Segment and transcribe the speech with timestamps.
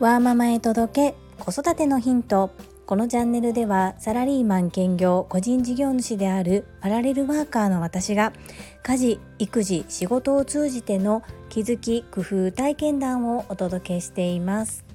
[0.00, 2.50] ワーママへ届け子育てのヒント。
[2.86, 8.32] このチャンネルではサラリーマン兼業個人事業主であるパラレルワーカーの私が
[8.82, 14.86] 家事育児仕事を通じての気づき工夫体験談をお届けしています。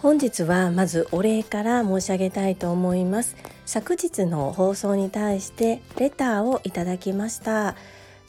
[0.00, 3.36] 本日はまずお礼から申し上げたいと思います。
[3.64, 7.76] 昨日の放送に対してレターをいただきました。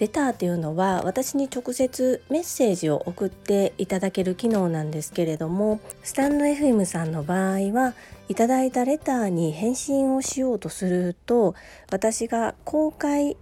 [0.04, 7.94] レターというのは私に直接メッセージを送っていただける機能なんですけれどもスタンド FM さんの場合は
[8.28, 11.56] いただいたレターに返信をしようとすると
[11.90, 13.38] 私が公開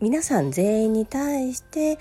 [0.00, 1.98] 皆さん全員に対して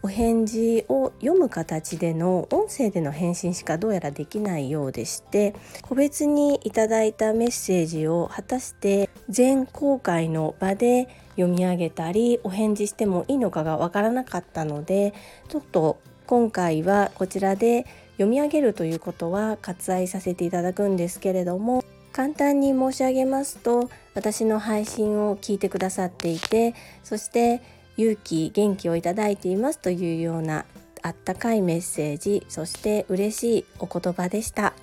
[0.00, 15.14] お返事を読む形での音声での返信しかどうやらできないようでして個別にいただいたメッセージを果たして全公開の場で読み上げたりお返事してもいいのかがわからなかったので
[15.48, 27.62] ちょっと今回はこちらで読み上げるということは割愛させていただくんですけれども簡単に申し上げますと私の配信を聞いてくださっていてそして
[27.96, 30.64] 勇気元気をいただいていますというような
[31.02, 34.74] あったかいメッセージそして嬉しいお言葉でした。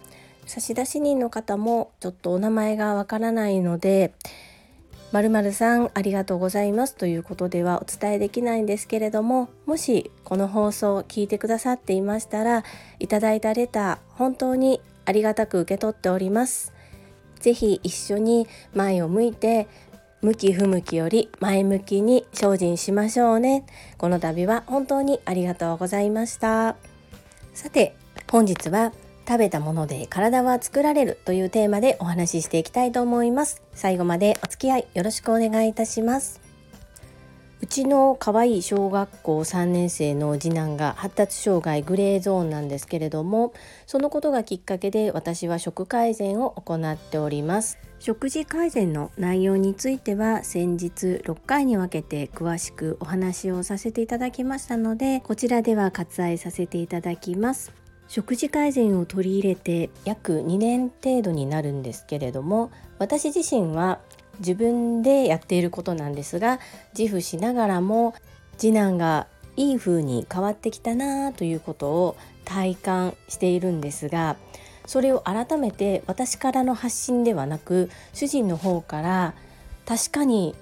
[0.45, 4.13] 差出人の方もちょっとお名前がわからないので
[5.14, 12.64] 〇〇さんありがとうございますということではお伝えできないんですけれどももしこの放送を聞いてくださっていましたら
[12.97, 16.73] いただいたレター本当にありがたく受け取っております。
[17.39, 19.67] ぜひ一緒に前を向いて
[20.22, 23.66] 向き不向きより前向きに精進しましょうね。
[24.00, 26.75] この度は本当にありがとうございました。
[27.53, 27.95] さて
[28.31, 28.94] 本日は
[29.27, 33.61] 食べたもので体は作られるというテーマでお話ししていきたいと思います。
[33.73, 36.43] 最後までお付き合いよろしくお願いいたします。
[37.63, 43.53] うちの可愛い小学校3年生の次男が発達障害グレーゾーンなんですけれども
[43.88, 47.78] そのことがきっかけで私は食改善を行っております。
[48.00, 57.82] 食事改善の内容については先日6回に分けて詳しくお話をさせていただきましたのでこちらでは割愛させていただきます。
[58.08, 64.00] 食事改善を取り入れて約2年程度になるんですけれども私自身は
[64.40, 66.59] 自分でやっていることなんですが
[66.97, 68.14] 自負しながらも
[68.58, 74.35] 次男がいい風に変わってきたなということを体感しているんですが
[74.85, 79.34] それを改めて私からの発信ではなく主人の方から
[79.85, 80.56] 確かに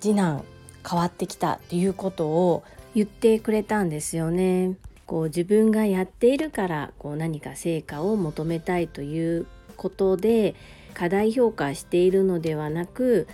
[0.00, 0.44] 次男
[0.88, 4.76] 変わってきたということを言ってくれたんですよね。
[5.08, 9.46] こう自分がやっているからこう何か成果を求めたいという
[9.76, 10.54] ことで
[10.92, 13.26] 過大評価しているのではなく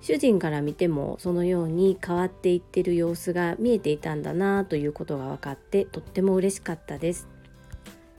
[0.00, 7.26] 主人から見てもそのように変わっていってる様子が見えていたんだなということが分かってとっても嬉しかったです。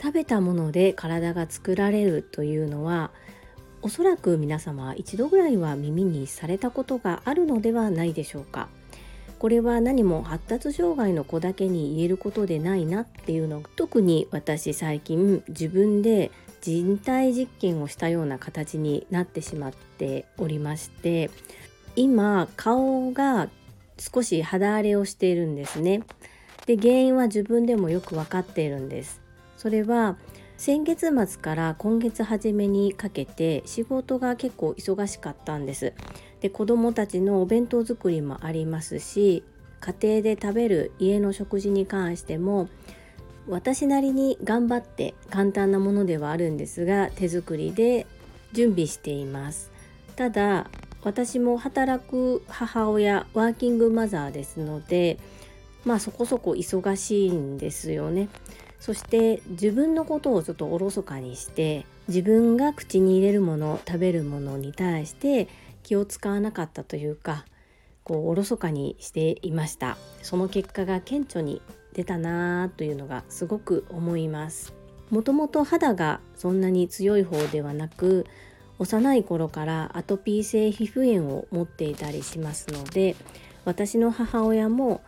[0.01, 3.11] 食べたもので体が作られるというのは
[3.81, 8.67] おそらく皆様一度ぐらいは耳にされたことがあるのではないでしょうか。
[9.39, 16.31] これは何も発達障害の子だけに言えることでないなっていうのが特に私最近自分で
[16.61, 21.29] 人体実験をしたような形になってしまっておりまして
[21.95, 23.49] 今顔が
[23.99, 26.03] 少し肌荒れをしているんですね。
[26.65, 29.21] で原因は自分でもよく分かっているんです。
[29.57, 30.17] それは
[30.57, 35.93] 先月末から今月初めにかけて仕事が結構忙しかったんです。
[36.41, 39.43] で子どもたちのお弁当作りもありますし
[39.79, 42.69] 家庭で食べる家の食事に関しても
[43.47, 48.05] 私なりに頑張って簡単なものではあるんですが手作りで
[48.53, 49.71] 準備しています。
[50.15, 50.69] ただ
[51.03, 55.19] 私も働く母親ワーキングマザーですので
[55.85, 58.29] まあそこそこ忙しいんですよね。
[58.79, 65.47] そして自分のことをちょっとおろそかにして自分が口に入れるもの食べるものに対して
[65.87, 67.45] 気を使わなかったというか
[68.03, 69.97] こうおろそかにしていました。
[70.21, 71.61] その結果が顕著に
[71.93, 74.73] 出たなというのがすごく思います。
[75.09, 78.25] もともと肌がそんなに強い方ではなく
[78.79, 83.15] 幼い頃からアトピー性皮膚炎を持っていたりしますので
[83.63, 85.01] 私の母親も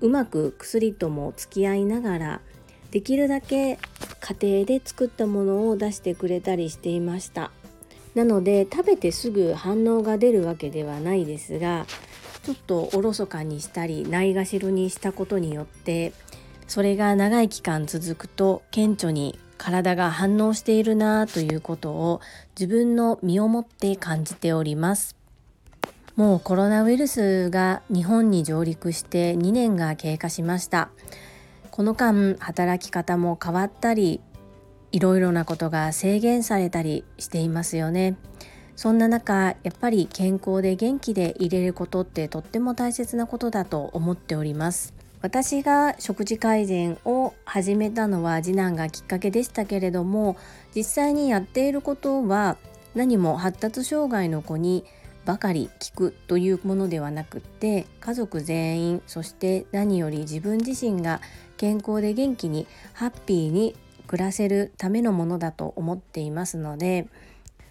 [0.00, 2.40] うまく薬とも付き合いながら
[2.92, 3.78] できるだけ
[4.38, 7.50] 家庭で作ったものを出してくれたりしていました。
[8.14, 11.86] なので食べてすぐ反応が出るわけではないですが
[12.42, 16.12] ちょっとおろそかにしたりないがしろにしたことによって
[16.66, 22.20] それが長い期間続くと顕著に体が反応しているなということを
[22.58, 25.16] 自分の身をもって感じております。
[26.16, 30.90] もうコロナウイルスが日本に上陸して2年が経過しました。
[31.70, 34.20] この間働き方も変わったり
[34.92, 38.16] いろいろなことが制限されたりしていますよね。
[38.76, 44.94] そんな中やっぱり健康で元気でいれることってとっても大切なことだと思っております。
[45.22, 50.36] 私が食事改善を始めたのは次男がきっかけでしたけれども
[50.74, 52.56] 実際にやっていることは
[52.96, 54.84] 何も発達障害の子に
[55.24, 61.20] ばかり聞くというものではなくって家族全員そして何より自分自身が
[61.56, 63.76] 健康で元気にハッピーに
[64.12, 67.08] 暮らせるためのものだと思っていますので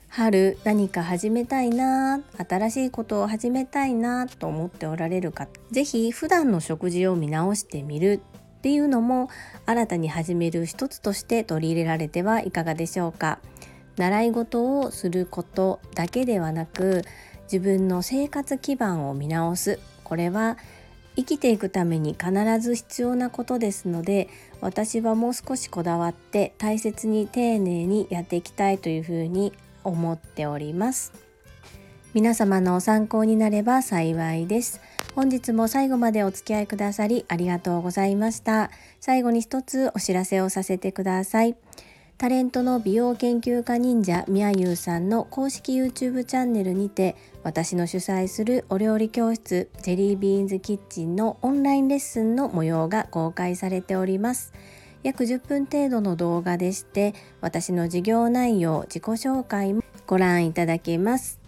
[0.09, 8.21] 春何か始めたいな新しいことを始めたいなと思っておられる方是非普段の食事を見直してみる
[8.57, 9.29] っていうのも
[9.67, 13.37] 新たに始める一つとして取り入れられてはいかがでしょうか。
[13.97, 17.03] 習い事をすることだけではなく
[17.43, 19.79] 自分の生活基盤を見直す。
[20.03, 20.57] これは
[21.15, 24.29] 生きていくために必ず必要なことですので
[24.61, 29.53] 私はもう少しこだわって大切に丁寧にやっていきたいというふうに
[29.83, 31.11] 思っております。
[32.13, 34.81] 皆様の参考になれば幸いです。
[35.15, 38.69] 本日も最後までお付き合いくださりありがとうございました。
[38.99, 41.55] 最後に一つお知らせをさせてください。
[42.21, 54.53] タレントの美容研究家忍者みやゆうさんの公式 YouTube チャンネルにて私の主催するお料理教室ジェリービーンズキッチンのオンラインレッスンの模様が公開されております。
[55.01, 61.39] 約10分程度の動画でして私の授業内容自己紹介もご覧いただけます。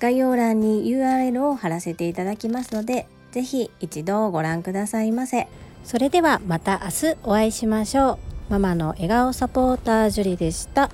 [0.00, 5.46] 概要欄に URL を貼らせていただきますのでぜひ一度ご覧くださいませ。
[5.84, 8.27] それではまた明日お会いしましょう。
[8.48, 10.90] ママの笑顔サポータージュリでした。